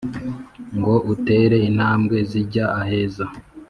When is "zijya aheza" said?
2.29-3.25